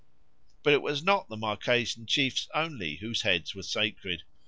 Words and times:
But 0.63 0.73
it 0.73 0.81
was 0.81 1.03
not 1.03 1.29
the 1.29 1.37
Marquesan 1.37 2.07
chiefs 2.07 2.47
only 2.55 2.95
whose 2.95 3.21
heads 3.21 3.53
were 3.53 3.61
sacred. 3.61 4.23